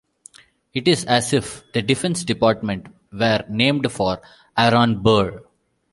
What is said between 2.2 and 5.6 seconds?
Department were named for Aaron Burr.